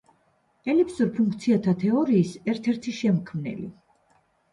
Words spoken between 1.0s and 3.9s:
ფუნქციათა თეორიის ერთ-ერთი შემქმნელი.